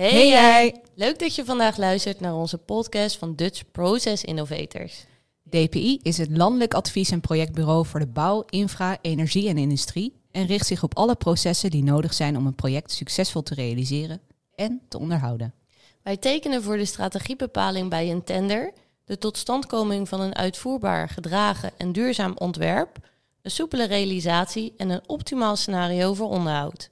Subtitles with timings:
[0.00, 0.80] Hey, jij!
[0.94, 5.04] Leuk dat je vandaag luistert naar onze podcast van Dutch Process Innovators.
[5.42, 10.46] DPI is het landelijk advies- en projectbureau voor de bouw, infra, energie en industrie en
[10.46, 14.20] richt zich op alle processen die nodig zijn om een project succesvol te realiseren
[14.54, 15.54] en te onderhouden.
[16.02, 18.72] Wij tekenen voor de strategiebepaling bij een tender,
[19.04, 22.98] de totstandkoming van een uitvoerbaar, gedragen en duurzaam ontwerp,
[23.42, 26.90] een soepele realisatie en een optimaal scenario voor onderhoud.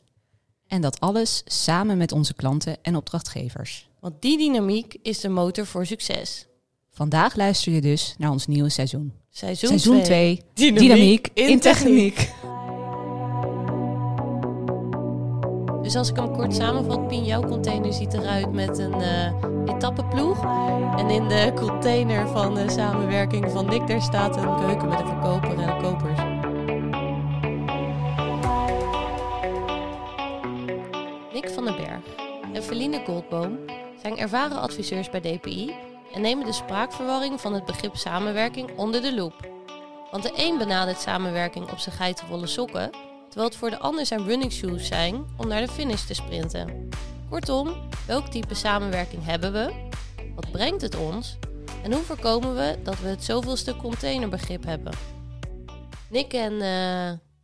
[0.69, 3.89] En dat alles samen met onze klanten en opdrachtgevers.
[4.01, 6.47] Want die dynamiek is de motor voor succes.
[6.91, 9.13] Vandaag luister je dus naar ons nieuwe seizoen.
[9.31, 10.43] Seizoen, Seizoen 2.
[10.53, 12.33] 2, dynamiek, in, techniek.
[15.83, 19.33] Dus als ik hem kort samenvat, Pien, jouw container ziet eruit met een eh
[19.67, 20.43] etappeploeg.
[20.97, 25.07] En in de container van de samenwerking van Nick, daar staat een keuken met een
[25.07, 26.38] verkoper en kopers.
[31.77, 32.05] Berg
[32.53, 33.59] en Feline Goldboom
[34.01, 35.75] zijn ervaren adviseurs bij DPI
[36.13, 39.49] en nemen de spraakverwarring van het begrip samenwerking onder de loep.
[40.11, 42.91] Want de een benadert samenwerking op zijn geitenwolle sokken,
[43.27, 46.89] terwijl het voor de ander zijn running shoes zijn om naar de finish te sprinten.
[47.31, 49.89] Kortom, welk type samenwerking hebben we?
[50.35, 51.37] Wat brengt het ons?
[51.83, 54.93] En hoe voorkomen we dat we het zoveelste containerbegrip hebben?
[56.11, 56.53] Nick en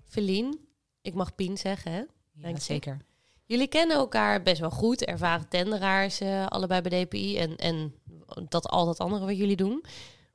[0.08, 0.58] Feline,
[1.02, 2.02] ik mag Pien zeggen hè?
[2.32, 2.98] Ja, zeker.
[3.46, 7.94] Jullie kennen elkaar best wel goed, ervaren tenderaars, eh, allebei bij DPI en, en
[8.48, 9.84] dat al dat andere wat jullie doen.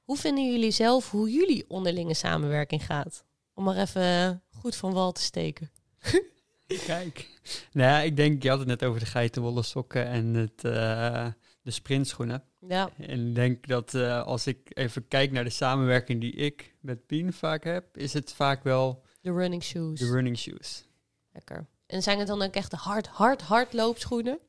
[0.03, 3.23] Hoe vinden jullie zelf hoe jullie onderlinge samenwerking gaat?
[3.53, 5.71] Om maar even goed van wal te steken.
[6.85, 7.29] Kijk.
[7.71, 11.27] Nou ja, ik denk, je had het net over de geitenwolle sokken en het, eh,
[11.61, 12.43] de sprintschoenen.
[12.67, 16.75] Ja, En ik denk dat eh, als ik even kijk naar de samenwerking die ik
[16.81, 19.99] met Pien vaak heb, is het vaak wel de running shoes.
[19.99, 20.87] de running shoes.
[21.33, 21.67] Lekker.
[21.89, 24.39] En zijn het dan ook echt de hard, hard, hard loopschoenen?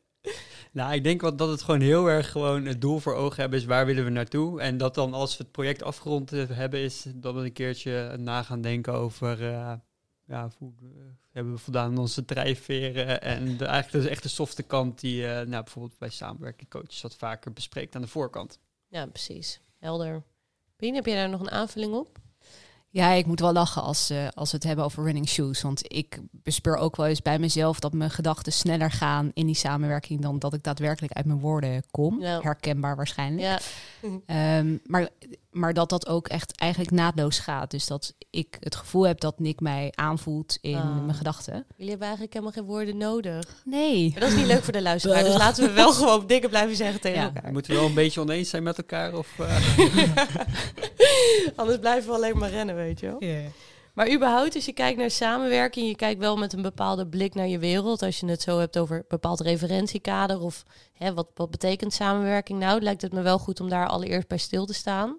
[0.72, 3.58] Nou, ik denk wel dat het gewoon heel erg gewoon het doel voor ogen hebben
[3.58, 4.60] is waar willen we naartoe.
[4.60, 8.16] En dat dan als we het project afgerond eh, hebben, is dat we een keertje
[8.19, 9.72] na gaan denken over eh,
[10.26, 10.88] ja, hoe eh,
[11.31, 13.22] hebben we voldaan aan onze drijfveren.
[13.22, 17.53] En de, eigenlijk de echte softe kant die nou, bijvoorbeeld bij samenwerking coaches wat vaker
[17.53, 18.59] bespreekt aan de voorkant.
[18.88, 19.60] Ja, precies.
[19.78, 20.22] Helder.
[20.76, 22.19] Pien, heb jij daar nog een aanvulling op?
[22.93, 25.62] Ja, ik moet wel lachen als, eh, als we het hebben over running shoes.
[25.62, 29.55] Want ik bespeur ook wel eens bij mezelf dat mijn gedachten sneller gaan in die
[29.55, 32.21] samenwerking dan dat ik daadwerkelijk uit mijn woorden kom.
[32.21, 32.41] Ja.
[32.43, 33.43] Herkenbaar waarschijnlijk.
[33.43, 33.59] Ja,
[34.27, 35.09] Ehm, maar,
[35.51, 37.71] maar dat dat ook echt eigenlijk naadloos gaat.
[37.71, 41.05] Dus dat ik het gevoel heb dat Nick mij aanvoelt in Ah.
[41.05, 41.55] mijn gedachten.
[41.55, 43.45] jullie hebben eigenlijk helemaal geen woorden nodig.
[43.65, 44.11] Nee.
[44.11, 46.77] Maar dat is niet leuk voor de luisteraar, dus laten we wel gewoon dingen blijven
[46.77, 47.33] zeggen tegen Ja.
[47.34, 47.53] elkaar.
[47.53, 49.15] Moeten we wel een beetje oneens zijn met elkaar?
[49.15, 49.57] Of, eh,
[51.56, 53.19] Anders blijven we alleen maar rennen, weet je wel.
[53.94, 57.48] Maar überhaupt, als je kijkt naar samenwerking, je kijkt wel met een bepaalde blik naar
[57.48, 58.03] je wereld.
[58.03, 62.59] Als je het zo hebt over een bepaald referentiekader of hè, wat, wat betekent samenwerking
[62.59, 65.19] nou, lijkt het me wel goed om daar allereerst bij stil te staan.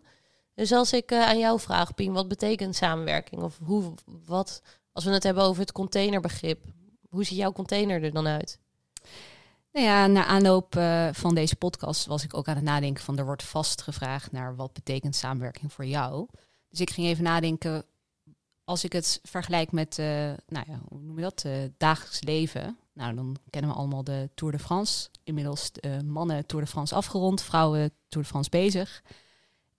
[0.55, 3.41] Dus als ik eh, aan jou vraag, Pien, wat betekent samenwerking?
[3.41, 3.93] Of hoe,
[4.25, 4.61] wat,
[4.91, 6.63] als we het hebben over het containerbegrip,
[7.09, 8.59] hoe ziet jouw container er dan uit?
[9.71, 13.17] Nou ja, na aanloop eh, van deze podcast was ik ook aan het nadenken van
[13.17, 16.27] er wordt vast gevraagd naar wat betekent samenwerking voor jou.
[16.69, 17.83] Dus ik ging even nadenken,
[18.63, 20.05] als ik het vergelijk met, eh,
[20.47, 22.77] nou ja, hoe noem je dat, eh, dagelijks leven.
[22.93, 25.09] Nou, dan kennen we allemaal de Tour de France.
[25.23, 25.71] Inmiddels
[26.05, 29.03] mannen Tour de France afgerond, vrouwen Tour de France bezig.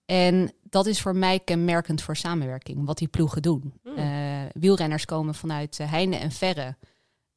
[0.05, 3.73] En dat is voor mij kenmerkend voor samenwerking, wat die ploegen doen.
[3.83, 4.49] Hmm.
[4.53, 6.75] Wielrenners komen vanuit heinde en verre,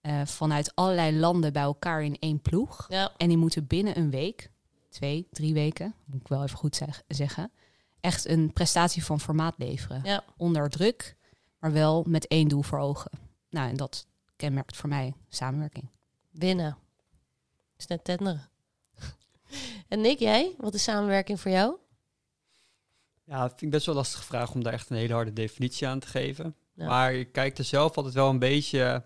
[0.06, 2.86] eh, vanuit allerlei landen bij elkaar in één ploeg.
[2.88, 4.50] Ja, En die moeten binnen een week,
[4.88, 7.50] twee, drie weken, moet ik wel even goed zeg- zeggen,
[8.00, 10.00] echt een prestatie van formaat leveren.
[10.04, 10.24] ja.
[10.36, 11.16] Onder druk,
[11.58, 13.10] maar wel met één doel voor ogen.
[13.50, 14.06] Nou, en dat
[14.36, 15.88] kenmerkt voor mij samenwerking.
[16.30, 16.76] winnen.
[17.76, 18.48] is net tenderen.
[19.88, 20.54] en Nick, jij?
[20.58, 21.76] Wat is samenwerking voor jou?
[23.24, 25.32] ja, dat vind ik best wel een lastige vraag om daar echt een hele harde
[25.32, 26.54] definitie aan te geven.
[26.74, 26.86] Ja.
[26.86, 29.04] Maar ik kijk er zelf altijd wel een beetje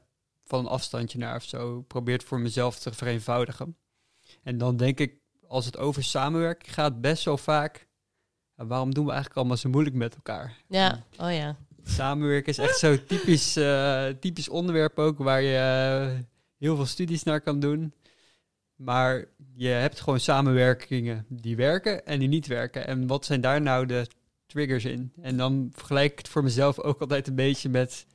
[0.50, 1.81] van een afstandje naar of zo.
[1.81, 3.77] Probeer het voor mezelf te vereenvoudigen.
[4.43, 5.19] En dan denk ik,
[5.49, 7.88] als het over samenwerking gaat, best wel vaak...
[8.55, 10.56] waarom doen we eigenlijk allemaal zo moeilijk met elkaar?
[10.67, 11.56] Ja, oh ja.
[11.85, 16.19] Samenwerken is echt zo'n typisch, eh, typisch onderwerp ook, waar je eh,
[16.58, 17.93] heel veel studies naar kan doen.
[18.76, 19.25] Maar
[19.55, 22.87] je hebt gewoon samenwerkingen die werken en die niet werken.
[22.87, 24.06] En wat zijn daar nou de
[24.46, 25.12] triggers in?
[25.23, 28.06] En dan vergelijk ik het voor mezelf ook altijd een beetje met,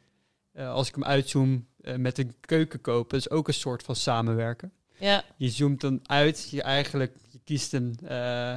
[0.52, 3.18] eh, als ik hem uitzoom, eh, met een keuken kopen.
[3.18, 4.72] Is ook een soort van samenwerken.
[5.00, 8.54] Ja, Je zoomt dan uit, je eigenlijk, je kiest een, eh,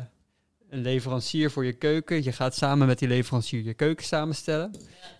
[0.70, 2.22] een leverancier voor je keuken.
[2.22, 4.70] Je gaat samen met die leverancier je keuken samenstellen.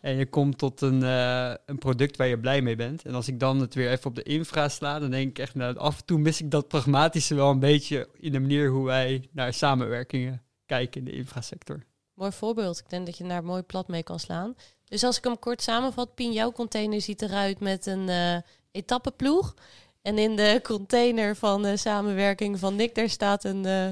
[0.00, 3.04] En je komt tot een, eh, een product waar je blij mee bent.
[3.04, 5.54] En als ik dan het weer even op de infra sla, dan denk ik echt,
[5.54, 8.86] nou, af en toe mis ik dat pragmatische wel een beetje in de manier hoe
[8.86, 11.82] wij naar samenwerkingen kijken in de infrasector.
[12.18, 12.78] Mooi voorbeeld.
[12.78, 14.54] Ik denk dat je daar mooi plat mee kan slaan.
[14.84, 18.36] Dus als ik hem kort samenvat, Pien, jouw container ziet eruit met een uh,
[18.70, 19.54] etappeploeg.
[20.02, 23.86] En in de container van de samenwerking van Nick, daar staat een, uh,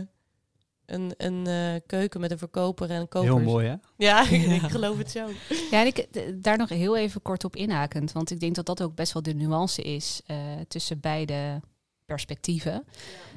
[0.87, 3.34] een, een uh, keuken met een verkoper en een koper.
[3.34, 3.75] Heel mooi, hè?
[3.96, 4.28] Ja,
[4.62, 5.28] ik geloof het zo.
[5.70, 6.08] Ja, en ik,
[6.43, 8.12] daar nog heel even kort op inhakend.
[8.12, 10.20] Want ik denk dat dat ook best wel de nuance is
[10.69, 11.61] tussen beide
[12.05, 12.84] perspectieven.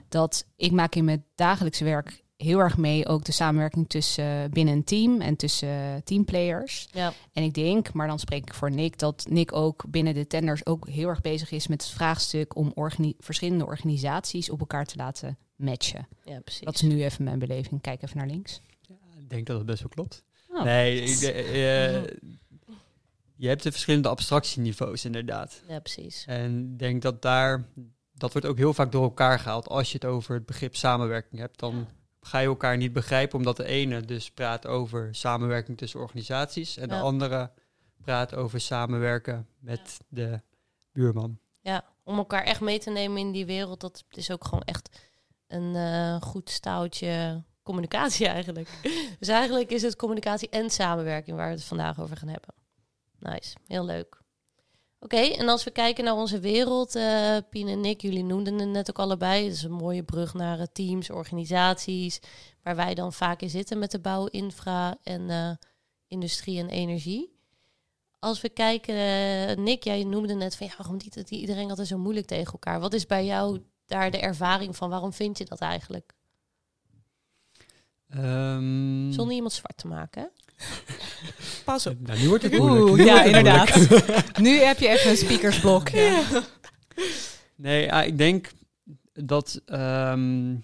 [0.08, 4.74] Dat ik maak in mijn dagelijks werk heel erg mee ook de samenwerking tussen binnen
[4.74, 6.88] een team en tussen teamplayers.
[6.92, 7.14] Ja.
[7.34, 10.66] En ik denk, maar dan spreek ik voor Nick, dat Nick ook binnen de tenders
[10.66, 12.74] ook heel erg bezig is met het vraagstuk om
[13.20, 16.08] verschillende organisaties op elkaar te laten matchen.
[16.24, 16.66] Ja, precies.
[16.66, 17.82] Dat is nu even mijn beleving.
[17.82, 18.62] Kijk even naar links.
[18.82, 20.24] Ja, ik denk dat het best wel klopt.
[20.50, 20.64] Oh.
[20.64, 22.04] Nee, ik, uh,
[23.36, 25.62] je hebt de verschillende abstractieniveaus inderdaad.
[25.68, 26.24] Ja, precies.
[26.28, 27.66] En ik denk dat daar,
[28.14, 29.68] dat wordt ook heel vaak door elkaar gehaald.
[29.68, 31.88] Als je het over het begrip samenwerking hebt, dan
[32.22, 36.88] ga je elkaar niet begrijpen, omdat de ene dus praat over samenwerking tussen organisaties en
[36.88, 37.52] de andere
[38.02, 40.42] praat over samenwerken met de
[40.92, 41.40] buurman.
[41.62, 45.00] Ja, om elkaar echt mee te nemen in die wereld, dat is ook gewoon echt
[45.48, 48.70] een uh, goed stouwtje communicatie eigenlijk.
[49.20, 52.54] dus eigenlijk is het communicatie en samenwerking waar we het vandaag over gaan hebben.
[53.20, 54.22] Nice, heel leuk.
[55.02, 58.60] Oké, okay, en als we kijken naar onze wereld, uh, Pien en Nick, jullie noemden
[58.60, 59.44] het net ook allebei.
[59.44, 62.20] Het is een mooie brug naar uh, teams, organisaties,
[62.64, 65.52] waar wij dan vaak in zitten met de bouw, infra en uh,
[66.08, 67.38] industrie en energie.
[68.20, 68.96] Als we kijken,
[69.64, 72.80] Nick, jij noemde net van ja, waarom niet iedereen altijd zo moeilijk tegen elkaar?
[72.80, 74.90] Wat is bij jou daar de ervaring van?
[74.90, 76.14] Waarom vind je dat eigenlijk?
[78.16, 79.12] Um...
[79.12, 80.28] Zonder iemand zwart te maken, hè?
[81.66, 82.08] Pas op.
[82.08, 82.86] Nou, nu wordt het moeilijk.
[82.90, 83.76] Oeh, Nu ja, inderdaad.
[83.76, 84.38] moeilijk.
[84.40, 85.90] nu heb je even een speakersblok.
[85.90, 86.22] Ja.
[87.56, 88.50] Nee, ik denk
[89.14, 90.56] dat ehm,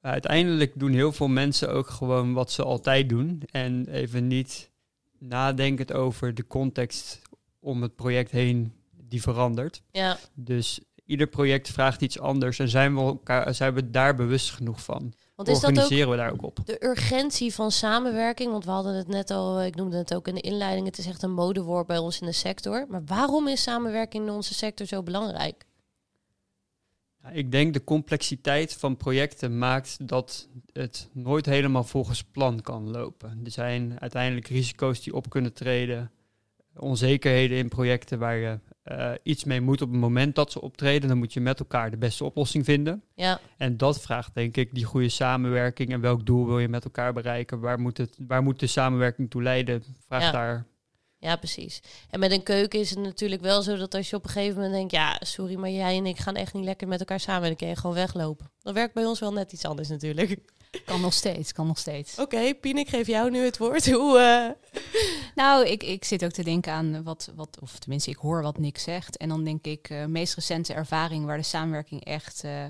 [0.00, 3.42] uiteindelijk doen heel veel mensen ook gewoon wat ze altijd doen.
[3.50, 4.70] En even niet
[5.18, 7.20] nadenkend over de context
[7.58, 8.72] om het project heen
[9.08, 9.82] die verandert.
[9.92, 14.50] Ja, Dus ieder project vraagt iets anders en zijn we, elkaar, zijn we daar bewust
[14.50, 15.12] genoeg van?
[15.44, 16.60] Want is dat ook Organiseren we daar ook op?
[16.64, 18.50] de urgentie van samenwerking?
[18.50, 21.06] Want we hadden het net al, ik noemde het ook in de inleiding, het is
[21.06, 22.86] echt een modewoord bij ons in de sector.
[22.88, 25.64] Maar waarom is samenwerking in onze sector zo belangrijk?
[27.22, 32.90] Ja, ik denk de complexiteit van projecten maakt dat het nooit helemaal volgens plan kan
[32.90, 33.40] lopen.
[33.44, 36.10] Er zijn uiteindelijk risico's die op kunnen treden,
[36.76, 41.08] onzekerheden in projecten waar je uh, iets mee moet op het moment dat ze optreden.
[41.08, 43.02] Dan moet je met elkaar de beste oplossing vinden.
[43.14, 46.84] Ja, En dat vraagt denk ik die goede samenwerking en welk doel wil je met
[46.84, 47.60] elkaar bereiken?
[47.60, 49.82] Waar moet, het, waar moet de samenwerking toe leiden?
[50.06, 50.30] Vraagt Ja.
[50.32, 50.66] daar.
[51.18, 51.80] ja, precies.
[52.10, 54.54] En met een keuken is het natuurlijk wel zo dat als je op een gegeven
[54.54, 57.48] moment denkt, ja, sorry, maar jij en ik gaan echt niet lekker met elkaar samen,
[57.48, 58.50] dan kun je gewoon weglopen.
[58.62, 60.40] Dat werkt bij ons wel net iets anders natuurlijk.
[60.84, 62.18] Kan nog steeds, kan nog steeds.
[62.18, 63.90] Oké, Pien, ik geef jou nu het woord.
[63.92, 64.80] Hoe, eh,
[65.34, 68.58] Nou, ik, ik zit ook te denken aan wat, wat, of tenminste, ik hoor wat
[68.58, 69.16] Nick zegt.
[69.16, 72.64] En dan denk ik, eh meest recente ervaring waar de samenwerking echt eh,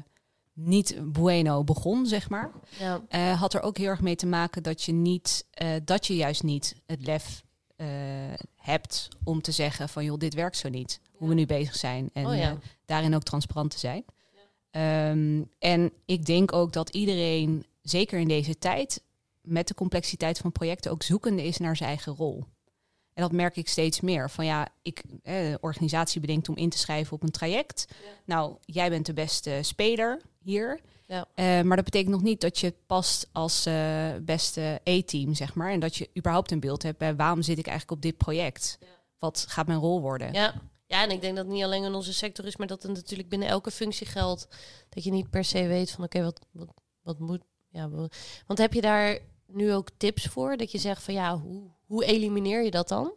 [0.53, 2.51] niet bueno begon, zeg maar.
[2.79, 6.07] ja, eh, had er ook heel erg mee te maken dat je niet, eh, dat
[6.07, 7.43] je juist niet het lef
[7.77, 7.87] eh,
[8.57, 11.01] hebt om te zeggen van joh, dit werkt zo niet.
[11.17, 12.11] Hoe we nu bezig zijn.
[12.13, 12.51] En oh ja.
[12.51, 12.57] eh,
[12.87, 14.05] daarin ook transparant te zijn.
[14.71, 19.03] Ehm, en ik denk ook dat iedereen, zeker in deze tijd,
[19.41, 22.45] met de complexiteit van projecten ook zoekende is naar zijn eigen rol.
[23.15, 24.31] En dat merk ik steeds meer.
[24.31, 27.87] Van ja, ik, eh, organisatie bedenkt om in te schrijven op een traject.
[28.25, 30.81] Nou, jij bent de beste speler hier.
[31.07, 31.27] Ja.
[31.35, 35.71] Eh, maar dat betekent nog niet dat je past als eh, beste E-team, zeg maar.
[35.71, 38.79] En dat je überhaupt een beeld hebt bij waarom zit ik eigenlijk op dit project?
[39.19, 40.33] Wat gaat mijn rol worden?
[40.33, 40.55] Ja.
[40.87, 42.93] ja, en ik denk dat het niet alleen in onze sector is, maar dat het
[42.93, 44.49] natuurlijk binnen elke functie geldt.
[44.89, 46.69] Dat je niet per se weet van oké, wat, wat,
[47.03, 47.43] wat moet.
[47.71, 48.09] Ja, wa-
[48.47, 50.57] want heb je daar nu ook tips voor?
[50.57, 53.13] Dat je zegt van ja, hoe, hoe elimineer je dat dan?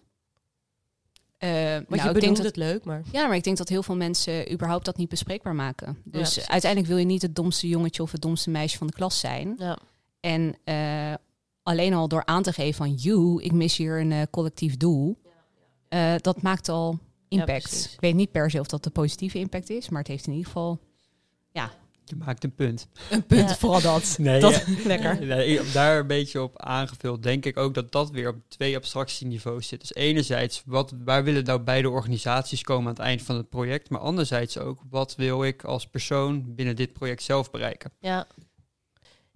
[1.37, 3.03] Eh, Want nou, je ik denk dat het leuk, maar...
[3.11, 5.97] Ja, maar ik denk dat heel veel mensen überhaupt dat niet bespreekbaar maken.
[6.03, 9.19] Dus uiteindelijk wil je niet het domste jongetje of het domste meisje van de klas
[9.19, 9.53] zijn.
[9.57, 9.77] Ja,
[10.19, 11.13] En eh,
[11.63, 15.17] alleen al door aan te geven van, you, ik mis hier een eh, collectief doel.
[15.89, 17.89] eh, dat maakt al impact.
[17.93, 20.31] ik weet niet per se of dat de positieve impact is, maar het heeft in
[20.33, 20.79] ieder geval
[22.05, 22.87] Je maakt een punt.
[23.09, 23.55] een punt, Ja.
[23.55, 24.15] vooral dat.
[24.19, 24.73] Nee, dat ja.
[24.85, 25.25] lekker.
[25.25, 28.75] Nee, ik- daar een beetje op aangevuld, denk ik ook dat dat weer op twee
[28.75, 29.79] abstractieniveaus zit.
[29.79, 33.89] Dus enerzijds, wat, waar willen nou beide organisaties komen aan het eind van het project?
[33.89, 37.91] Maar anderzijds ook, wat wil ik als persoon binnen dit project zelf bereiken?
[37.99, 38.27] ja.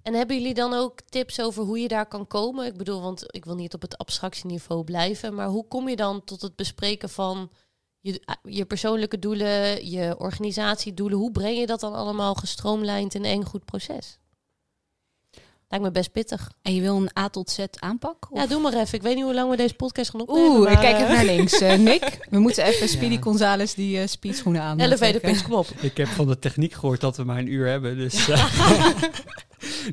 [0.02, 2.66] En hebben jullie dan ook tips over hoe je daar kan komen?
[2.66, 6.24] Ik bedoel, want ik wil niet op het abstractieniveau blijven, maar hoe kom je dan
[6.24, 7.52] tot het bespreken van
[8.01, 11.18] je, je persoonlijke doelen, je organisatiedoelen?
[11.18, 14.20] Hoe breng je dat dan allemaal gestroomlijnd in één goed proces?
[15.70, 16.51] Lijkt me best pittig.
[16.62, 18.27] En je wil een A tot Z aanpak?
[18.34, 18.94] Ja, doe maar even.
[18.98, 20.51] Ik weet niet hoe lang we deze podcast gaan opnemen.
[20.51, 21.60] Oeh, ik kijk eh, even naar links.
[21.60, 23.22] Eh, Nick, we moeten even Speedy Ja.
[23.22, 24.80] Gonzales die uh, speedschoenen aan.
[24.80, 25.68] Elevator pitch, kom op.
[25.68, 27.98] Ik heb van de techniek gehoord dat we maar een uur hebben.
[27.98, 28.48] Dus, eh,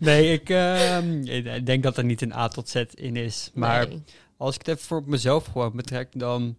[0.01, 3.51] nee, ik, ehm, ik denk dat er niet een A tot Z in is.
[3.55, 4.03] Maar Nee.
[4.37, 6.57] als ik het even voor mezelf gewoon betrek, dan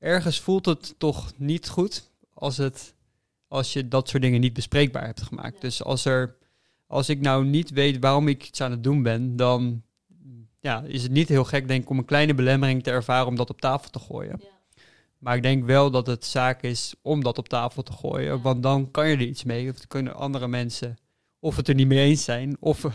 [0.00, 2.94] ergens voelt het toch niet goed als, het,
[3.48, 5.60] als je dat soort dingen niet bespreekbaar hebt gemaakt.
[5.60, 6.36] Dus als, er,
[6.86, 9.82] als ik nou niet weet waarom ik iets aan het doen ben, dan
[10.60, 13.36] ja, is het niet heel gek denk ik om een kleine belemmering te ervaren om
[13.36, 14.40] dat op tafel te gooien.
[15.18, 18.40] Maar ik denk wel dat het zaak is om dat op tafel te gooien, Ja.
[18.40, 19.70] want dan kan je er iets mee.
[19.70, 20.98] Of dan kunnen andere mensen
[21.38, 22.86] of het er niet mee eens zijn, of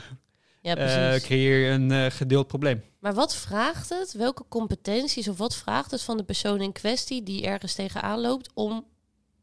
[0.61, 2.81] Ja, eh creëer je een eh, gedeeld probleem.
[3.05, 4.13] Maar wat vraagt het?
[4.13, 8.49] Welke competenties of wat vraagt het van de persoon in kwestie die ergens tegenaan loopt
[8.53, 8.85] om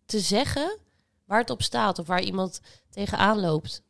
[0.06, 0.78] te zeggen
[1.24, 3.82] waar het op staat of waar iemand tegenaan loopt?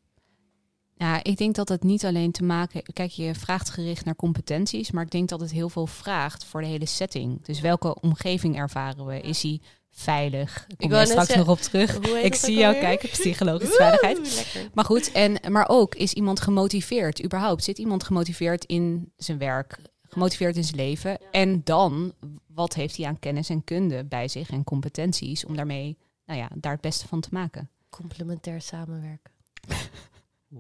[0.95, 2.83] Ja, ik denk dat het niet alleen te maken...
[2.83, 6.61] Kijk, je vraagt gericht naar competenties, maar ik denk dat het heel veel vraagt voor
[6.61, 7.45] de hele setting.
[7.45, 9.21] Dus welke omgeving ervaren we?
[9.21, 9.61] Is hij
[9.93, 10.65] veilig?
[10.69, 11.99] Ik kom daar net straks zeggen- nog op terug.
[12.23, 14.35] Ik zie jou kijken, psychologische veiligheid.
[14.35, 14.71] Lekker.
[14.75, 17.65] Maar goed, en, maar ook, is iemand gemotiveerd überhaupt?
[17.65, 21.19] Zit iemand gemotiveerd in zijn werk, gemotiveerd in zijn leven?
[21.31, 22.15] En dan,
[22.47, 26.49] wat heeft hij aan kennis en kunde bij zich en competenties om daarmee, nou ja,
[26.55, 27.71] daar het beste van te maken?
[27.91, 29.33] Complementair samenwerken.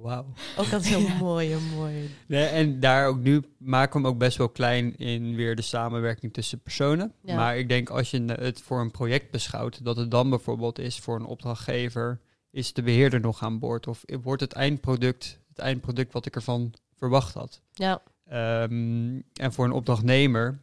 [0.00, 0.26] Wauw.
[0.56, 2.11] Ook dat heel mooi, mooi.
[2.26, 5.62] Nee, en daar ook nu maken we hem ook best wel klein in weer de
[5.62, 7.12] samenwerking tussen personen.
[7.22, 7.37] Ja.
[7.37, 10.99] Maar ik denk als je het voor een project beschouwt, dat het dan bijvoorbeeld is
[10.99, 12.20] voor een opdrachtgever,
[12.50, 13.87] is de beheerder nog aan boord?
[13.87, 17.61] Of wordt het eindproduct het eindproduct wat ik ervan verwacht had?
[17.72, 20.58] Ja, Ehm, en voor een opdrachtnemer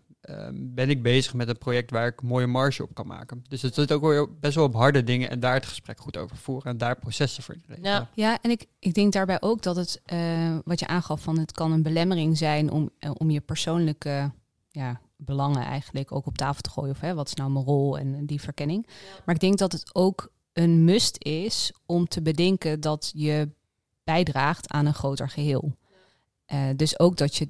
[0.53, 3.43] ben ik bezig met een project waar ik een mooie marge op kan maken.
[3.47, 6.17] Dus het zit ook weer best wel op harde dingen en daar het gesprek goed
[6.17, 7.91] over voeren en daar processen voor inleveren.
[7.91, 8.09] Ja.
[8.13, 11.51] Ja, en ik, ik denk daarbij ook dat het, eh, wat je aangaf, van het
[11.51, 14.31] kan een belemmering zijn om, eh, om je persoonlijke
[14.69, 16.91] ja, belangen eigenlijk ook op tafel te gooien.
[16.91, 18.87] Of hè, wat is nou mijn rol en die verkenning.
[19.25, 23.49] Maar ik denk dat het ook een must is om te bedenken dat je
[24.03, 25.77] bijdraagt aan een groter geheel.
[26.45, 27.49] Eh, dus ook dat je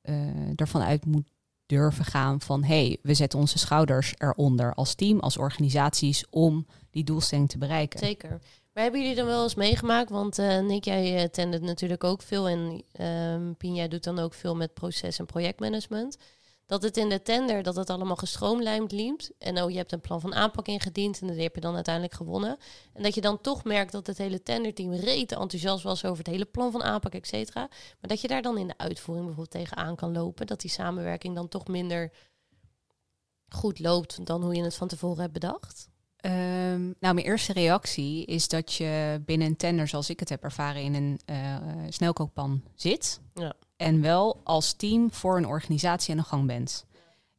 [0.00, 1.28] eh, ervan uit moet
[1.66, 6.66] durven gaan van hé, hey, we zetten onze schouders eronder als team, als organisaties om
[6.90, 7.98] die doelstelling te bereiken.
[7.98, 8.40] zeker.
[8.72, 10.10] Maar hebben jullie dan wel eens meegemaakt?
[10.10, 14.18] Want eh Nick, jij eh, tendert natuurlijk ook veel en ehm Pien, jij doet dan
[14.18, 16.16] ook veel met proces- en projectmanagement.
[16.72, 19.20] Dat het in de tender, dat het allemaal gestroomlijnd liep.
[19.38, 22.14] En oh, je hebt een plan van aanpak ingediend en die heb je dan uiteindelijk
[22.14, 22.56] gewonnen.
[22.92, 26.32] En dat je dan toch merkt dat het hele tenderteam rete enthousiast was over het
[26.32, 27.60] hele plan van aanpak, et cetera.
[27.70, 30.46] Maar dat je daar dan in de uitvoering bijvoorbeeld tegenaan kan lopen.
[30.46, 32.12] Dat die samenwerking dan toch minder
[33.48, 35.88] goed loopt dan hoe je het van tevoren hebt bedacht.
[36.16, 40.42] Ehm, nou, mijn eerste reactie is dat je binnen een tender, zoals ik het heb
[40.42, 41.56] ervaren, in een eh,
[41.88, 43.20] snelkookpan zit.
[43.34, 43.54] Ja.
[43.82, 46.84] En wel als team voor een organisatie aan de gang bent.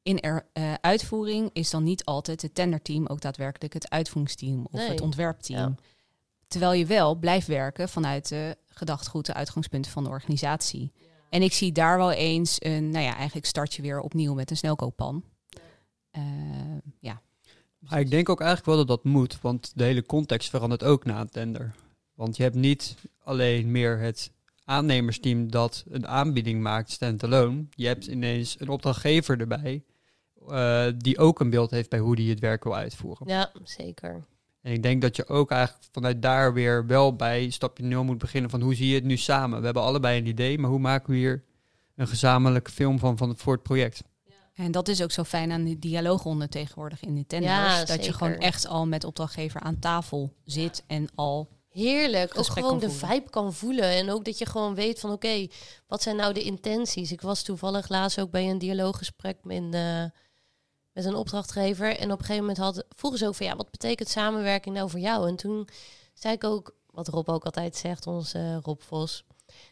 [0.03, 4.79] In er, eh, uitvoering is dan niet altijd het tenderteam ook daadwerkelijk het uitvoeringsteam of
[4.79, 4.89] Nee.
[4.89, 5.59] het ontwerpteam.
[5.59, 5.75] Ja.
[6.47, 10.91] Terwijl je wel blijft werken vanuit de gedachtegoed, de uitgangspunten van de organisatie.
[11.29, 14.49] En ik zie daar wel eens een, nou ja, eigenlijk start je weer opnieuw met
[14.51, 15.23] een snelkookpan.
[16.11, 16.21] Eh,
[16.99, 17.21] ja.
[17.79, 21.05] Maar ik denk ook eigenlijk wel dat dat moet, want de hele context verandert ook
[21.05, 21.75] na een tender.
[22.13, 24.31] Want je hebt niet alleen meer het
[24.65, 27.65] aannemersteam dat een aanbieding maakt standalone.
[27.69, 29.83] Je hebt ineens een opdrachtgever erbij,
[30.47, 33.27] eh, die ook een beeld heeft bij hoe die het werk wil uitvoeren.
[33.27, 34.25] Ja, zeker.
[34.61, 38.17] En ik denk dat je ook eigenlijk vanuit daar weer wel bij stapje nul moet
[38.17, 39.59] beginnen van hoe zie je het nu samen?
[39.59, 41.43] We hebben allebei een idee, maar hoe maken we hier
[41.95, 44.03] een gezamenlijke film van, van voor het project?
[44.53, 47.53] En dat is ook zo fijn aan die dialoogronde tegenwoordig in de tenders.
[47.53, 51.49] Ja, dat je gewoon echt al met opdrachtgever aan tafel zit en al...
[51.73, 52.37] Heerlijk.
[52.37, 53.09] Ook gewoon de voelen.
[53.09, 53.89] vibe kan voelen.
[53.89, 55.47] En ook dat je gewoon weet van oké,
[55.87, 57.11] wat zijn nou de intenties?
[57.11, 60.03] Ik was toevallig laatst ook bij een dialooggesprek in, eh,
[60.91, 61.97] met een opdrachtgever.
[61.97, 64.89] En op een gegeven moment had, vroegen ze ook van ja, wat betekent samenwerking nou
[64.89, 65.27] voor jou?
[65.27, 65.67] En toen
[66.13, 69.23] zei ik ook, wat Rob ook altijd zegt, onze eh, Rob Vos.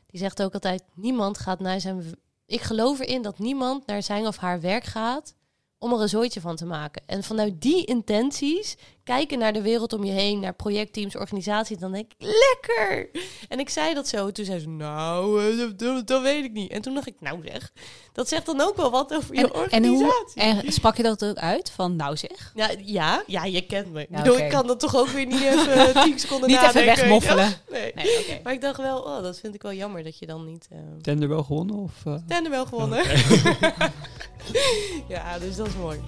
[0.05, 2.19] Die zegt ook altijd, niemand gaat naar zijn...
[2.45, 5.35] Ik geloof erin dat niemand naar zijn of haar werk gaat
[5.81, 7.01] om er een zooitje van te maken.
[7.05, 11.91] En vanuit die intenties kijken naar de wereld om je heen, naar projectteams, organisaties, dan
[11.91, 13.09] denk ik, lekker!
[13.49, 16.71] En ik zei dat zo, toen zei ze, nou, eh, dat, weet ik niet.
[16.71, 17.71] En toen dacht ik, nou zeg,
[18.13, 20.43] dat zegt dan ook wel wat over je En, en, organisatie.
[20.43, 22.51] hoe, en sprak je dat ook uit van nou zeg?
[22.55, 24.01] Ja, ja, ja, je kent me.
[24.01, 27.45] Ik Ja, kan dat toch ook weer niet even tien seconden Niet even nadenken, wegmoffelen.
[27.45, 27.79] je wel?
[27.79, 27.91] Nee.
[27.95, 28.39] Nee, oké.
[28.43, 30.67] Maar ik dacht wel, oh, dat vind ik wel jammer dat je dan niet...
[30.71, 31.75] eh Tender wel gewonnen?
[31.75, 32.15] Of, eh?
[32.27, 33.03] Tender wel gewonnen.
[35.07, 35.99] ja, dus dat is mooi.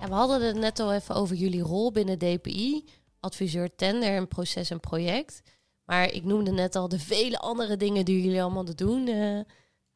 [0.00, 2.84] Ja, we hadden het net al even over jullie rol binnen DPI.
[3.20, 5.42] Adviseur tender en proces en project.
[5.84, 9.08] Maar ik noemde net al de vele andere dingen die jullie allemaal te doen.
[9.08, 9.40] eh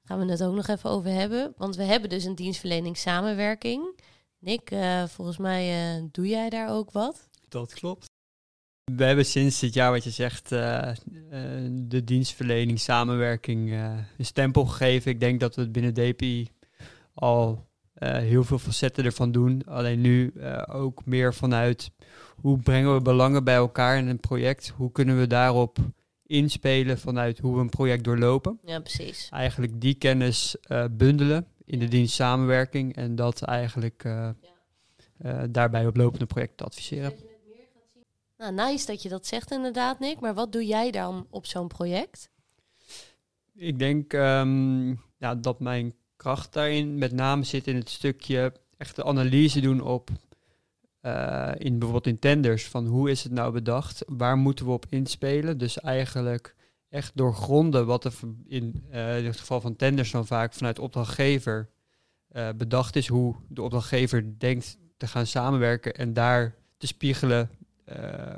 [0.06, 1.54] gaan we het ook nog even over hebben.
[1.56, 4.00] Want we hebben dus een dienstverlening samenwerking.
[4.38, 7.28] Nick, eh, volgens mij eh, doe jij daar ook wat.
[7.48, 8.06] Dat klopt.
[8.94, 10.96] We hebben sinds dit jaar, wat je zegt, eh, eh,
[11.70, 15.10] de dienstverlening, samenwerking eh, een stempel gegeven.
[15.10, 16.48] Ik denk dat we het binnen DPI
[17.14, 17.64] al
[17.98, 19.62] heel veel facetten ervan doen.
[19.64, 20.32] Alleen nu
[20.66, 21.90] ook meer vanuit
[22.36, 24.72] hoe brengen we belangen bij elkaar in een project?
[24.76, 25.78] Hoe kunnen we daarop
[26.26, 28.58] inspelen vanuit hoe we een project doorlopen?
[28.64, 29.28] Ja, precies.
[29.30, 30.56] Eigenlijk die kennis
[30.90, 34.04] bundelen in de dienst samenwerking en dat eigenlijk
[35.18, 37.12] eh, daarbij op lopende projecten adviseren.
[38.36, 40.20] Nou, nice dat je dat zegt inderdaad, Nick.
[40.20, 42.30] Maar wat doe jij dan op zo'n project?
[43.54, 48.96] Ik denk ehm, ja, dat mijn kracht daarin met name zit in het stukje echt
[48.96, 50.10] de analyse doen op
[51.00, 54.86] eh, in bijvoorbeeld in tenders van hoe is het nou bedacht, waar moeten we op
[54.88, 55.58] inspelen.
[55.58, 56.54] Dus eigenlijk
[56.88, 58.12] echt doorgronden wat er
[58.46, 61.68] in, eh, in het geval van tenders dan vaak vanuit opdrachtgever
[62.28, 67.50] eh, bedacht is, hoe de opdrachtgever denkt te gaan samenwerken en daar te spiegelen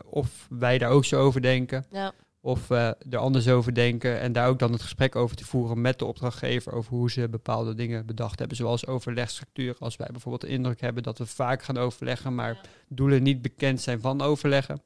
[0.04, 1.86] of wij daar ook zo over denken.
[1.90, 5.44] Ja, Of we er anders over denken en daar ook dan het gesprek over te
[5.44, 8.56] voeren met de opdrachtgever over hoe ze bepaalde dingen bedacht hebben.
[8.56, 9.76] Zoals overlegstructuur.
[9.78, 13.80] Als wij bijvoorbeeld de indruk hebben dat we vaak gaan overleggen, maar doelen niet bekend
[13.80, 14.82] zijn van overleggen.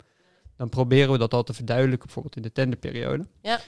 [0.57, 3.27] Dan proberen we dat al te verduidelijken, bijvoorbeeld in de tenderperiode.
[3.41, 3.61] Ja.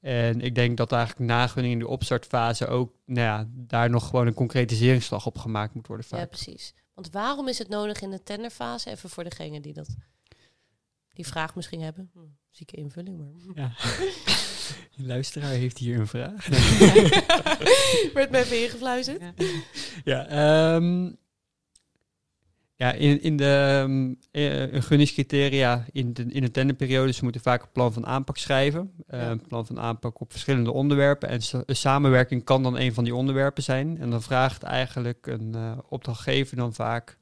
[0.00, 4.26] En ik denk dat eigenlijk nagunning in de opstartfase ook nou ja, daar nog gewoon
[4.26, 6.06] een concretiseringsslag op gemaakt moet worden.
[6.06, 6.20] Vaak.
[6.20, 6.74] ja, precies.
[6.94, 8.90] Want waarom is het nodig in de tenderfase?
[8.90, 9.96] Even voor degene die dat
[11.16, 12.10] die vraag misschien hebben.
[12.12, 12.18] Hm,
[12.50, 13.54] zieke invulling, maar.
[13.54, 13.72] Ja.
[14.96, 16.46] De luisteraar heeft hier een vraag.
[18.14, 19.22] Werd me even ingefluisterd.
[20.04, 21.10] Ja, ehm,
[22.74, 27.62] ja in, in de um, eh, gunningscriteria in de, in de tenderperiode, ze moeten vaak
[27.62, 28.92] een plan van aanpak schrijven.
[29.06, 29.30] Eh, Ja.
[29.30, 31.28] Een plan van aanpak op verschillende onderwerpen.
[31.28, 33.98] En sa- samenwerking kan dan een van die onderwerpen zijn.
[33.98, 37.18] En dan vraagt eigenlijk een eh, opdrachtgever dan vaak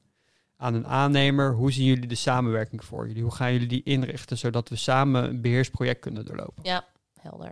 [0.57, 3.23] aan een aannemer, hoe zien jullie de samenwerking voor jullie?
[3.23, 6.63] Hoe gaan jullie die inrichten, zodat we samen een beheersproject kunnen doorlopen?
[6.63, 6.85] Ja,
[7.19, 7.51] helder.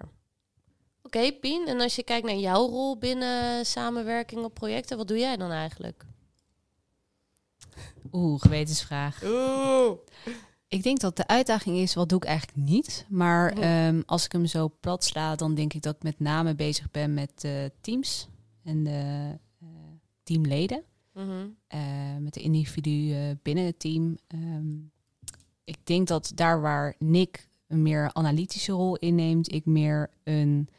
[1.04, 1.68] Oké, Pien.
[1.68, 5.52] En als je kijkt naar jouw rol binnen samenwerking op projecten, wat doe jij dan
[5.52, 6.06] eigenlijk?
[8.12, 9.24] Oeh, gewetensvraag.
[9.24, 9.92] Oeh.
[10.68, 13.06] Ik denk dat de uitdaging is, wat doe ik eigenlijk niet?
[13.10, 13.62] Maar Mhm.
[13.62, 16.92] ehm, als ik hem zo plat sla, dan denk ik dat ik met name bezig
[16.92, 18.28] ben met de teams
[18.64, 19.68] en de eh,
[20.24, 20.84] teamleden.
[21.14, 21.46] Mhm.
[21.68, 21.80] eh,
[22.20, 24.18] met de individuen binnen het team.
[24.28, 24.72] Ehm,
[25.64, 30.70] ik denk dat daar waar Nick een meer analytische rol inneemt, ik meer een,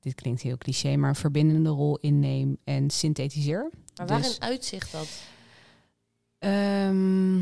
[0.00, 3.70] dit klinkt heel cliché, maar een verbindende rol inneem en synthetiseer.
[3.96, 5.08] Maar Dus- waarin uitzicht dat?
[6.38, 7.36] Ehm,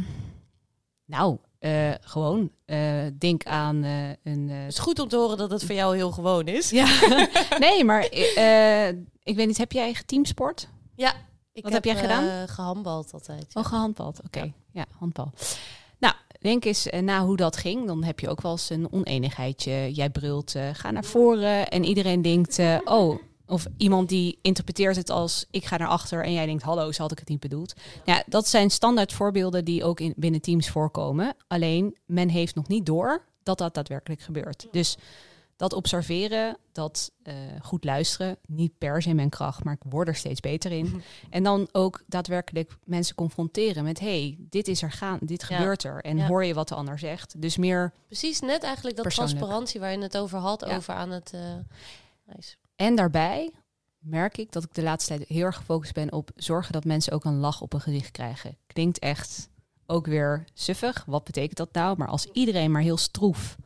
[1.04, 4.48] nou, eh, gewoon eh, denk aan eh, een.
[4.50, 6.70] eh, Het is goed om te horen dat het voor jou heel gewoon is.
[6.70, 6.86] ja,
[7.58, 8.88] nee, maar eh,
[9.22, 10.68] ik weet niet, heb jij eigen teamsport?
[11.58, 12.28] Ik Wat heb jij gedaan?
[12.28, 13.46] eh, gehandbald altijd.
[13.48, 13.60] ja.
[13.60, 14.20] Oh, gehandbald.
[14.24, 14.84] Oké, ja.
[14.98, 15.32] handbal.
[15.98, 17.86] Nou, denk eens eh, na hoe dat ging.
[17.86, 19.92] Dan heb je ook wel eens een oneenigheidje.
[19.92, 21.68] Jij brult, eh, ga naar voren.
[21.68, 23.18] En iedereen denkt, oh...
[23.50, 27.02] Of iemand die interpreteert het als ik ga naar achter en jij denkt hallo, zo
[27.02, 27.74] had ik het niet bedoeld.
[28.04, 31.34] Ja, dat zijn standaard voorbeelden die ook in, binnen teams voorkomen.
[31.46, 34.66] Alleen men heeft nog niet door dat dat daadwerkelijk gebeurt.
[34.70, 34.96] Dus
[35.58, 40.14] dat observeren, dat eh, goed luisteren, niet per se mijn kracht, maar ik word er
[40.14, 41.02] steeds beter in.
[41.30, 45.56] En dan ook daadwerkelijk mensen confronteren met: hey, dit is er gaan, dit Ja.
[45.56, 46.00] gebeurt er.
[46.04, 46.26] En Ja.
[46.26, 47.40] hoor je wat de ander zegt.
[47.42, 47.92] Dus meer.
[48.06, 50.76] Precies, net eigenlijk dat transparantie waar je het over had, Ja.
[50.76, 51.32] over aan het...
[51.32, 51.54] eh,
[52.34, 52.54] nice.
[52.76, 53.50] En daarbij
[53.98, 57.12] merk ik dat ik de laatste tijd heel erg gefocust ben op zorgen dat mensen
[57.12, 58.56] ook een lach op hun gezicht krijgen.
[58.66, 59.48] Klinkt echt
[59.86, 61.04] ook weer suffig.
[61.06, 61.96] Wat betekent dat nou?
[61.98, 63.56] Maar als iedereen maar heel stroef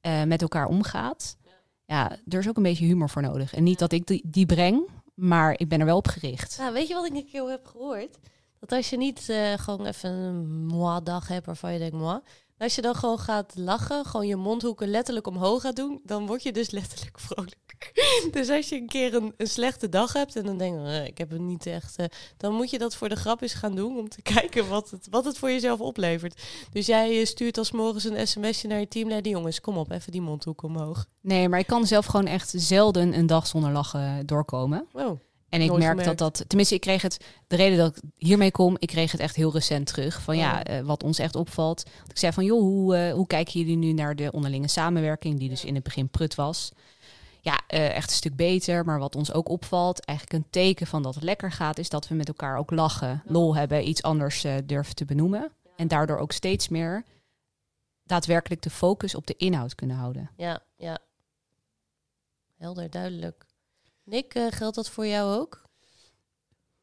[0.00, 1.36] eh, met elkaar omgaat,
[1.84, 3.54] ja, er is ook een beetje humor voor nodig.
[3.54, 6.58] En niet dat ik die, die breng, maar ik ben er wel op gericht.
[6.58, 8.18] Nou, weet je wat ik een keer heb gehoord?
[8.60, 12.20] Dat als je niet eh, gewoon even een moi-dag hebt waarvan je denkt moi,
[12.60, 16.42] Als je dan gewoon gaat lachen, gewoon je mondhoeken letterlijk omhoog gaat doen, dan word
[16.42, 17.92] je dus letterlijk vrolijk.
[18.30, 21.06] dus als je een keer een, een slechte dag hebt en dan denk je, eh,
[21.06, 23.74] ik heb het niet echt, eh, dan moet je dat voor de grap eens gaan
[23.74, 26.42] doen om te kijken wat het, wat het voor jezelf oplevert.
[26.72, 30.12] Dus jij eh, stuurt als morgens een sms'je naar je teamleider, jongens, kom op, even
[30.12, 31.06] die mondhoek omhoog.
[31.20, 34.86] Nee, maar ik kan zelf gewoon echt zelden een dag zonder lachen doorkomen.
[34.92, 36.18] Oh, En ik Nooit merk gemerkt.
[36.18, 39.20] dat dat, tenminste, ik kreeg het, de reden dat ik hiermee kom, ik kreeg het
[39.20, 40.22] echt heel recent terug.
[40.22, 40.76] Van ja, Oh.
[40.78, 41.86] eh, wat ons echt opvalt.
[42.08, 45.48] Ik zei van, joh, hoe, eh, hoe kijken jullie nu naar de onderlinge samenwerking, die
[45.48, 46.70] dus in het begin prut was?
[47.40, 48.84] Ja, eh, echt een stuk beter.
[48.84, 52.08] Maar wat ons ook opvalt, eigenlijk een teken van dat het lekker gaat, is dat
[52.08, 55.52] we met elkaar ook lachen, lol hebben, iets anders durven te benoemen.
[55.76, 57.04] En daardoor ook steeds meer
[58.04, 60.30] daadwerkelijk de focus op de inhoud kunnen houden.
[60.36, 60.98] ja, ja.
[62.58, 63.46] Helder, duidelijk.
[64.04, 65.62] Nick, eh, geldt dat voor jou ook?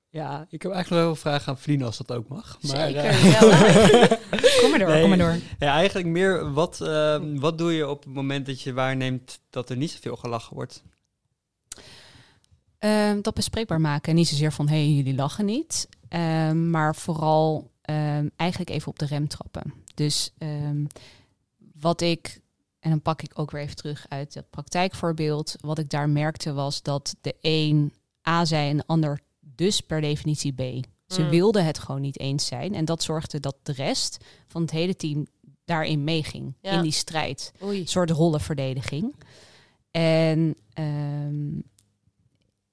[0.10, 2.58] Ja, ik heb eigenlijk wel een vraag aan Vlien als dat ook mag.
[2.62, 4.17] Maar, Zeker, eh, ja, hoor.
[4.62, 4.99] Kom maar door, Nee.
[5.01, 5.38] kom maar door.
[5.60, 9.69] ja, eigenlijk meer, wat, eh, wat doe je op het moment dat je waarneemt dat
[9.69, 10.84] er niet zoveel gelachen wordt?
[12.80, 14.15] Ehm, dat bespreekbaar maken.
[14.15, 15.89] Niet zozeer van, hé, hey, jullie lachen niet.
[16.10, 19.73] Ehm, maar vooral ehm, eigenlijk even op de rem trappen.
[19.95, 20.86] Dus ehm,
[21.80, 22.39] wat ik,
[22.80, 25.56] en dan pak ik ook weer even terug uit dat praktijkvoorbeeld.
[25.60, 27.94] Wat ik daar merkte was dat de een
[28.28, 30.86] A zei en de ander dus per definitie B.
[31.08, 31.30] Ze Mm.
[31.30, 32.74] wilden het gewoon niet eens zijn.
[32.74, 35.26] En dat zorgde dat de rest van het hele team
[35.66, 36.54] daarin meeging.
[36.62, 36.72] Ja.
[36.72, 37.80] In die strijd Oei.
[37.80, 39.16] een soort rollenverdediging.
[39.92, 41.58] En ehm,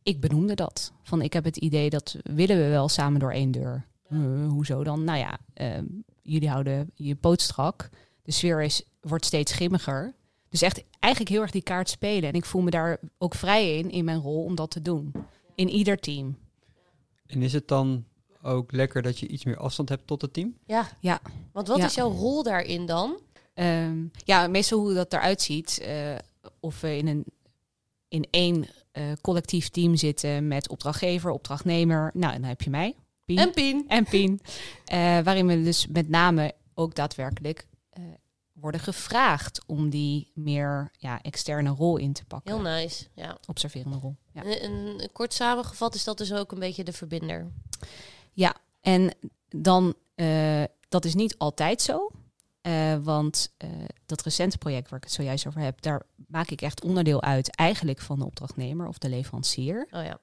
[0.03, 0.93] ik benoemde dat.
[1.03, 3.87] Van ik heb het idee dat willen we wel samen door één deur.
[4.09, 5.05] Eh, hoezo dan?
[5.05, 5.85] Nou ja, ehm,
[6.23, 7.89] jullie houden je poot strak.
[8.23, 10.15] De sfeer is, wordt steeds grimmiger.
[10.49, 12.29] Dus echt eigenlijk heel erg die kaart spelen.
[12.29, 15.13] En ik voel me daar ook vrij in, in mijn rol, om dat te doen.
[15.55, 16.37] In ieder team.
[17.27, 18.05] En is het dan
[18.43, 20.55] ook lekker dat je iets meer afstand hebt tot het team?
[20.67, 20.89] Ja.
[21.01, 21.21] Ja.
[21.53, 21.85] Want wat Ja.
[21.85, 23.19] is jouw rol daarin dan?
[23.55, 25.79] Ehm, ja, meestal hoe dat eruit ziet.
[25.79, 26.15] eh,
[26.61, 27.25] of we in, een,
[28.09, 32.11] in één eh, collectief team zitten met opdrachtgever, opdrachtnemer.
[32.15, 33.39] Nou, en dan heb je mij, Pien.
[33.39, 33.85] En Pien.
[33.89, 34.41] en Pien.
[34.85, 38.03] eh, waarin we dus met name ook daadwerkelijk eh,
[38.65, 42.55] worden gevraagd om die meer ja, externe rol in te pakken.
[42.55, 43.39] Heel nice, ja.
[43.47, 44.17] Observerende rol.
[44.33, 44.43] Ja.
[44.43, 47.53] En, en kort samengevat is dat dus ook een beetje de verbinder.
[48.85, 49.15] En
[49.49, 52.11] dan, eh, dat is niet altijd zo.
[52.61, 53.69] Eh, want eh,
[54.07, 57.57] dat recente project waar ik het zojuist over heb, daar maak ik echt onderdeel uit
[57.57, 59.87] eigenlijk van de opdrachtnemer of de leverancier.
[59.91, 60.19] Oh ja.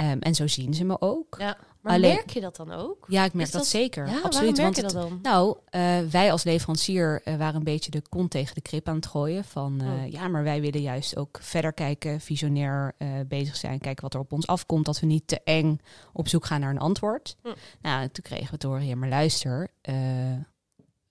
[0.00, 1.36] Ehm, en zo zien ze me ook.
[1.38, 1.56] ja.
[1.80, 3.04] Maar Alleen- merk je dat dan ook?
[3.08, 4.06] Ja, ik merk dat, dat- zeker.
[4.06, 4.32] Ja, Absoluut.
[4.34, 5.18] waarom merk want je dat dan?
[5.22, 8.94] Nou, eh, wij als leverancier eh, waren een beetje de kont tegen de krip aan
[8.94, 9.44] het gooien.
[9.44, 10.10] Van eh, Oh.
[10.10, 12.94] ja, maar wij willen juist ook verder kijken, visionair
[13.26, 14.84] bezig zijn, kijken wat er op ons afkomt.
[14.86, 15.80] Dat we niet te eng
[16.12, 17.36] op zoek gaan naar een antwoord.
[17.42, 17.48] Hm.
[17.82, 19.68] Nou, toen kregen we te horen, ja, maar luister,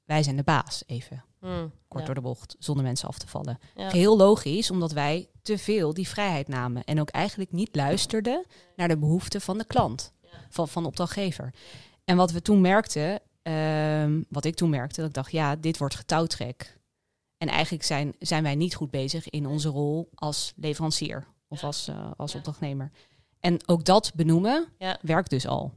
[0.05, 2.05] wij zijn de baas, even Hmm, kort ja.
[2.05, 3.59] door de bocht, zonder mensen af te vallen.
[3.75, 3.89] Ja.
[3.89, 8.87] Heel logisch, omdat wij te veel die vrijheid namen en ook eigenlijk niet luisterden naar
[8.87, 10.13] de behoeften van de klant,
[10.49, 11.53] van, van de opdrachtgever.
[12.05, 15.77] En wat we toen merkten, ehm, wat ik toen merkte, dat ik dacht, ja, dit
[15.77, 16.77] wordt getouwtrek.
[17.37, 21.87] En eigenlijk zijn, zijn wij niet goed bezig in onze rol als leverancier of als,
[21.87, 22.37] eh, als Ja.
[22.37, 22.91] opdrachtnemer.
[23.39, 24.97] En ook dat benoemen Ja.
[25.01, 25.73] werkt dus al.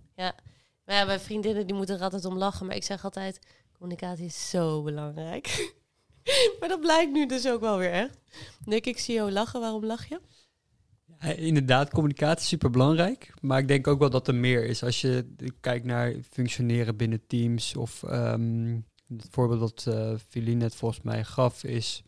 [0.85, 2.67] Maar ja, mijn vriendinnen die moeten er altijd om lachen.
[2.67, 3.39] Maar ik zeg altijd,
[3.83, 5.73] communicatie is zo belangrijk.
[6.61, 8.19] maar dat blijkt nu dus ook wel weer echt.
[8.65, 9.61] Nick, ik zie jou lachen.
[9.61, 10.21] Waarom lach je?
[11.21, 13.35] Ja, inderdaad, communicatie is super belangrijk.
[13.41, 14.83] Maar ik denk ook wel dat er meer is.
[14.83, 17.77] Als je kijkt naar functioneren binnen teams.
[17.77, 22.03] Of ehm, het voorbeeld dat Feline net volgens mij gaf, is.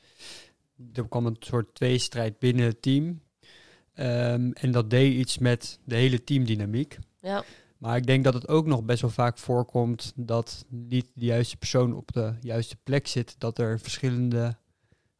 [0.92, 3.22] Er kwam een soort tweestrijd binnen het team.
[3.94, 6.98] Ehm, en dat deed iets met de hele teamdynamiek.
[7.20, 7.44] Ja,
[7.85, 11.57] Maar ik denk dat het ook nog best wel vaak voorkomt dat niet de juiste
[11.57, 13.35] persoon op de juiste plek zit.
[13.38, 14.57] Dat er verschillende,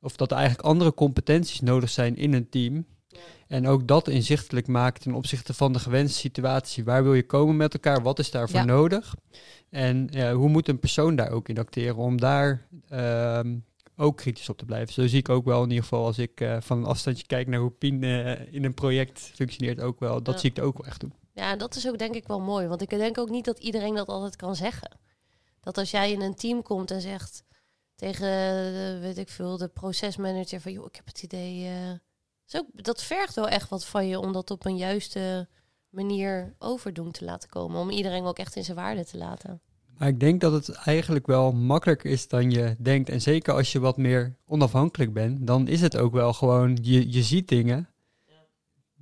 [0.00, 2.87] of dat er eigenlijk andere competenties nodig zijn in een team.
[3.46, 6.85] En ook dat inzichtelijk maakt ten opzichte van de gewenste situatie.
[6.85, 8.03] Waar wil je komen met elkaar?
[8.03, 8.64] Wat is daarvoor Ja.
[8.64, 9.14] nodig?
[9.70, 13.57] En ja, hoe moet een persoon daar ook in acteren om daar ehm,
[13.96, 14.92] ook kritisch op te blijven?
[14.94, 17.46] Zo zie ik ook wel in ieder geval als ik eh, van een afstandje kijk
[17.48, 20.22] naar hoe Pien eh, in een project functioneert ook wel.
[20.22, 20.40] Dat Ja.
[20.40, 21.12] zie ik er ook wel echt doen.
[21.34, 22.66] Ja, dat is ook denk ik wel mooi.
[22.66, 24.98] Want ik denk ook niet dat iedereen dat altijd kan zeggen.
[25.60, 27.44] Dat als jij in een team komt en zegt
[27.94, 28.26] tegen,
[28.72, 30.72] de, weet ik veel, de procesmanager van...
[30.72, 31.68] joh, ik heb het idee...
[31.68, 35.48] eh, dat vergt wel echt wat van je om dat op een juiste
[35.88, 37.80] manier overdoen te laten komen.
[37.80, 39.60] Om iedereen ook echt in zijn waarde te laten.
[39.98, 43.08] Maar ik denk dat het eigenlijk wel makkelijker is dan je denkt.
[43.08, 47.12] En zeker als je wat meer onafhankelijk bent, dan is het ook wel gewoon, je,
[47.12, 47.88] je ziet dingen.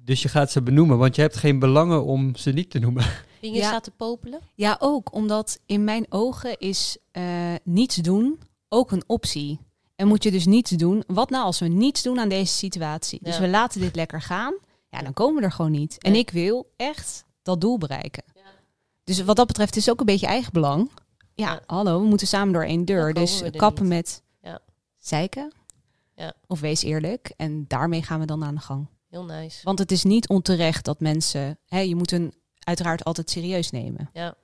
[0.05, 3.05] Dus je gaat ze benoemen, want je hebt geen belangen om ze niet te noemen.
[3.41, 3.67] Je Ja.
[3.67, 4.41] staat te popelen?
[4.55, 7.25] Ja, ook omdat in mijn ogen is eh,
[7.65, 9.59] niets doen ook een optie.
[9.97, 11.05] En moet je dus niets doen.
[11.07, 13.19] Wat nou als we niets doen aan deze situatie?
[13.23, 14.55] Dus we laten dit lekker gaan.
[14.89, 15.99] Ja, dan komen we er gewoon niet.
[15.99, 16.21] En Nee.
[16.21, 18.25] ik wil echt dat doel bereiken.
[19.05, 20.91] Dus wat dat betreft is het ook een beetje eigen belang.
[21.35, 21.61] Ja, Ja.
[21.67, 23.15] hallo, we moeten samen door één deur.
[23.15, 23.93] Dus kappen niet.
[23.93, 24.61] met Ja.
[24.99, 25.53] zeiken.
[26.15, 26.33] Ja.
[26.47, 27.33] Of wees eerlijk.
[27.37, 28.87] En daarmee gaan we dan aan de gang.
[29.13, 29.61] Heel nice.
[29.63, 31.59] Want het is niet onterecht dat mensen...
[31.67, 34.11] Hè, je moet een uiteraard altijd serieus nemen.
[34.13, 34.37] Ja.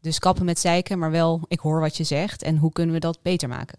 [0.00, 2.42] Dus kappen met zeiken, maar wel, ik hoor wat je zegt.
[2.42, 3.78] En hoe kunnen we dat beter maken?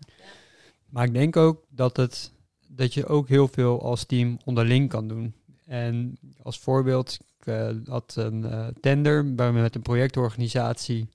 [0.90, 2.32] Maar ik denk ook dat, het,
[2.68, 5.36] dat je ook heel veel als team onderling kan doen.
[5.66, 11.10] En als voorbeeld, ik eh, had een eh, tender bij me met een projectorganisatie,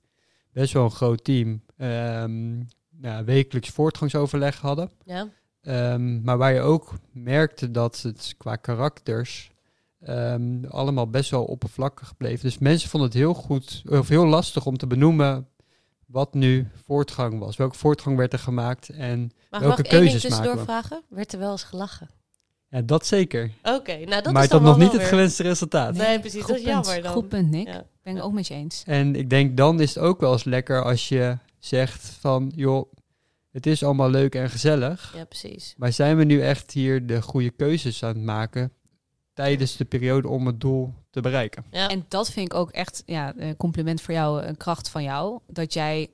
[0.51, 2.59] best wel een groot team, ehm,
[3.01, 4.91] ja, wekelijks voortgangsoverleg hadden.
[5.05, 5.29] Ja.
[5.63, 9.51] Ehm, maar waar je ook merkte dat het qua karakters
[10.01, 12.41] ehm, allemaal best wel oppervlakkig bleef.
[12.41, 15.47] Dus mensen vonden het heel goed, of heel lastig om te benoemen
[16.05, 17.57] wat nu voortgang was.
[17.57, 20.63] Welke voortgang werd er gemaakt en Maar Welke mag ik één keuzes maken tussendoor we?
[20.63, 21.01] vragen?
[21.09, 22.09] Werd er wel eens gelachen?
[22.69, 23.51] ja, dat zeker.
[23.63, 25.93] Oké, nou dat maar is dan nog niet het gewenste resultaat.
[25.93, 26.39] Nee, precies.
[26.43, 26.85] Goed Dat is punt.
[26.85, 27.11] jammer dan.
[27.13, 27.67] Goed punt, Nick.
[27.67, 27.85] Ja.
[28.03, 28.83] Ben ik ook met je eens.
[28.85, 32.92] En ik denk dan is het ook wel eens lekker als je zegt van, joh,
[33.53, 35.13] het is allemaal leuk en gezellig.
[35.15, 35.73] ja, precies.
[35.77, 38.71] Maar zijn we nu echt hier de goede keuzes aan het maken
[39.33, 41.65] tijdens de periode om het doel te bereiken?
[41.71, 41.89] Ja.
[41.89, 45.39] En dat vind ik ook echt, ja, een compliment voor jou, een kracht van jou.
[45.47, 46.09] Dat jij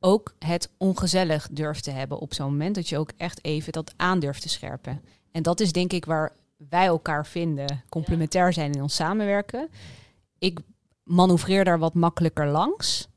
[0.00, 2.74] ook het ongezellig durft te hebben op zo'n moment.
[2.74, 5.00] Dat je ook echt even dat aan durft te scherpen.
[5.32, 9.68] En dat is denk ik waar wij elkaar vinden, complementair zijn in ons samenwerken.
[10.38, 10.60] Ik
[11.02, 13.08] manoeuvreer daar wat makkelijker langs.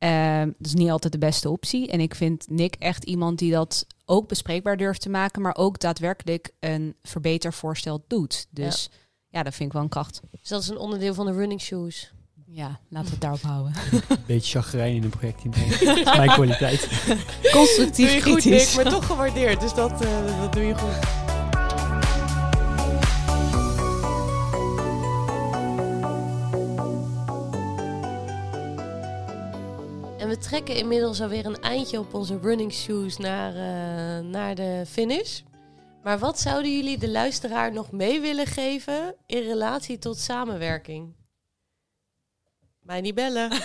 [0.00, 1.88] Ehm, dat is niet altijd de beste optie.
[1.88, 5.78] En ik vind Nick echt iemand die dat ook bespreekbaar durft te maken, maar ook
[5.78, 8.46] daadwerkelijk een verbetervoorstel doet.
[8.50, 8.90] Dus
[9.28, 10.20] ja, dat vind ik wel een kracht.
[10.30, 12.12] Dus dat is een onderdeel van de running shoes.
[12.46, 13.72] Ja, laten we het daarop houden.
[14.26, 15.52] Beetje chagrijn in een projectteam.
[15.54, 16.88] Is mijn kwaliteit.
[17.52, 18.76] Constructief kritisch.
[18.76, 19.60] maar toch gewaardeerd.
[19.60, 21.19] Dus dat, eh, dat doe je goed.
[30.40, 35.40] Trekken inmiddels alweer een eindje op onze running shoes naar, eh, naar de finish.
[36.02, 41.14] Maar wat zouden jullie de luisteraar nog mee willen geven in relatie tot samenwerking?
[42.82, 43.50] Mij niet bellen.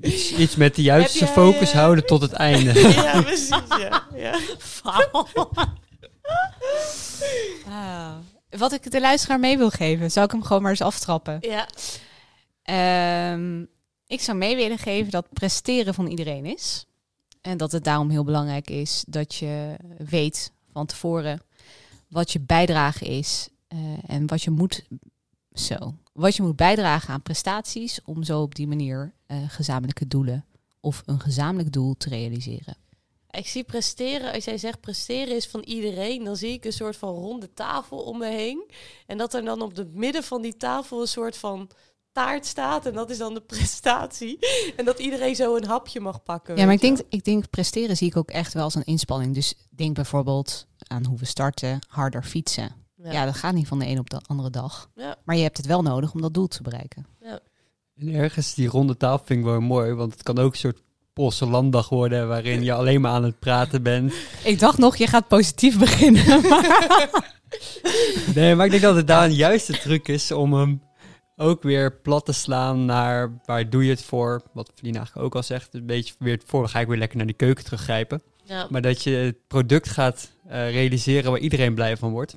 [0.00, 2.80] Iets, iets met de juiste jij, focus eh, houden tot het einde.
[2.94, 3.50] ja, precies.
[3.78, 4.06] Ja.
[4.14, 4.38] Ja.
[7.68, 8.16] Ah.
[8.50, 11.38] Wat ik de luisteraar mee wil geven, zou ik hem gewoon maar eens aftrappen.
[11.40, 11.66] ja.
[12.62, 13.64] Ehm,
[14.06, 16.86] ik zou mee willen geven dat presteren van iedereen is.
[17.40, 21.42] En dat het daarom heel belangrijk is dat je weet van tevoren
[22.08, 24.86] wat je bijdrage is eh, en wat je moet
[25.52, 25.94] zo.
[26.12, 30.44] Wat je moet bijdragen aan prestaties om zo op die manier eh, gezamenlijke doelen
[30.80, 32.76] of een gezamenlijk doel te realiseren.
[33.30, 36.96] Ik zie presteren, als jij zegt presteren is van iedereen, dan zie ik een soort
[36.96, 38.70] van ronde tafel om me heen.
[39.06, 41.70] En dat er dan op het midden van die tafel een soort van
[42.24, 42.86] taart staat.
[42.86, 44.38] En dat is dan de prestatie.
[44.76, 46.56] En dat iedereen zo een hapje mag pakken.
[46.56, 49.34] Ja, maar ik denk, ik denk presteren zie ik ook echt wel als een inspanning.
[49.34, 52.78] Dus denk bijvoorbeeld aan hoe we starten, harder fietsen.
[53.02, 54.90] Ja, dat gaat niet van de een op de andere dag.
[54.94, 55.16] Ja.
[55.24, 57.06] Maar je hebt het wel nodig om dat doel te bereiken.
[57.96, 60.82] En ergens die ronde tafel vind ik wel mooi, want het kan ook een soort
[61.12, 64.14] Poolse landdag worden waarin je alleen maar aan het praten bent.
[64.44, 66.24] Ik dacht nog, je gaat positief beginnen.
[68.34, 70.82] Nee, maar ik denk dat het daar een juiste truc is om hem
[71.40, 74.42] ook weer plat te slaan naar waar doe je het voor.
[74.52, 77.26] Wat Vlien eigenlijk ook al zegt, een beetje weer voor, ga ik weer lekker naar
[77.26, 78.22] die keuken teruggrijpen.
[78.44, 78.66] Ja.
[78.70, 82.36] Maar dat je het product gaat eh, realiseren waar iedereen blij van wordt.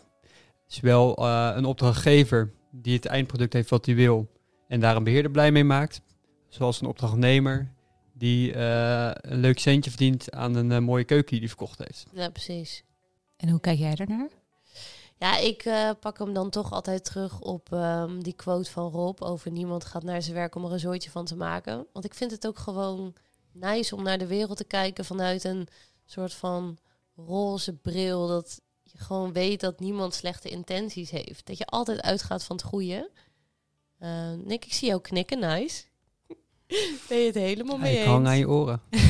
[0.66, 4.28] Zowel eh, een opdrachtgever die het eindproduct heeft wat hij wil
[4.68, 6.02] en daar een beheerder blij mee maakt.
[6.50, 7.72] Zoals een opdrachtnemer
[8.14, 12.06] die eh, een leuk centje verdient aan een mooie keuken die hij verkocht heeft.
[12.14, 12.84] ja, precies.
[13.38, 14.30] en hoe kijk jij daarnaar?
[15.18, 19.22] Ja, ik eh, pak hem dan toch altijd terug op ehm, die quote van Rob
[19.22, 21.88] over niemand gaat naar zijn werk om er een zooitje van te maken.
[21.94, 23.14] Want ik vind het ook gewoon
[23.52, 25.68] nice om naar de wereld te kijken vanuit een
[26.06, 26.78] soort van
[27.16, 28.28] roze bril.
[28.28, 31.46] Dat je gewoon weet dat niemand slechte intenties heeft.
[31.46, 33.10] Dat je altijd uitgaat van het goede.
[34.00, 35.84] Eh, Nick, ik zie jou knikken, nice.
[37.08, 38.08] ben je het helemaal mee ik eens?
[38.08, 38.82] hang aan je oren.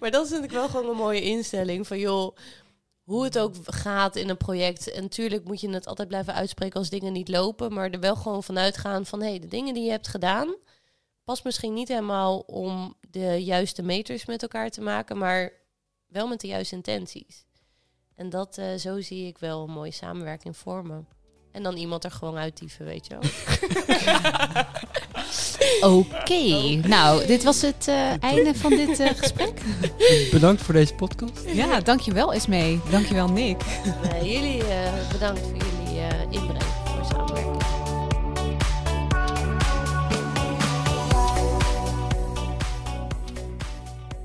[0.00, 1.86] maar dat is natuurlijk wel gewoon een mooie instelling.
[1.86, 2.36] Van joh,
[3.02, 4.90] hoe het ook gaat in een project.
[4.90, 7.72] En natuurlijk moet je het altijd blijven uitspreken als dingen niet lopen.
[7.72, 10.54] Maar er wel gewoon vanuit gaan van hé, hey, de dingen die je hebt gedaan.
[11.24, 15.18] Past misschien niet helemaal om de juiste meters met elkaar te maken.
[15.18, 15.52] Maar
[16.06, 17.44] wel met de juiste intenties.
[18.14, 21.08] En dat, eh, zo zie ik wel een mooie samenwerking vormen.
[21.52, 23.30] En dan iemand er gewoon uitdieven, weet je wel.
[25.80, 29.60] Oké, nou, dit was het uh, einde van dit uh, gesprek.
[30.30, 31.42] Bedankt voor deze podcast.
[31.46, 32.80] Ja, dankjewel Esmee.
[32.90, 33.62] Dankjewel Nick.
[34.12, 34.66] Nee, jullie uh,
[35.12, 37.62] bedankt voor jullie inbreng voor samenwerking.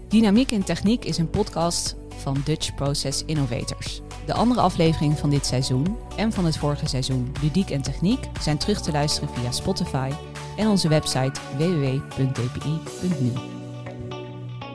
[0.08, 4.02] Dynamiek in Techniek is een podcast van Dutch Process Innovators.
[4.26, 8.58] De andere afleveringen van dit seizoen en van het vorige seizoen Ludiek en Techniek zijn
[8.58, 10.10] terug te luisteren via Spotify
[10.58, 13.32] en onze website www.dpi.nu.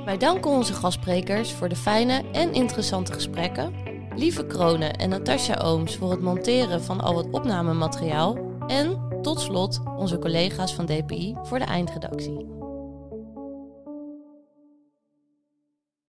[0.05, 3.75] Wij danken onze gastsprekers voor de fijne en interessante gesprekken.
[4.16, 8.38] Lieve Kronen en Natasja Ooms voor het monteren van al het opnamemateriaal.
[8.66, 12.62] En tot slot onze collega's van DPI voor de eindredactie.